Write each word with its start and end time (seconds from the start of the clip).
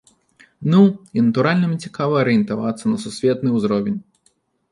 Ну, 0.71 0.79
і 1.17 1.23
натуральна 1.25 1.67
мне 1.73 1.79
цікава 1.89 2.13
арыентавацца 2.23 2.85
на 2.93 2.97
сусветны 3.05 3.49
ўзровень. 3.59 3.99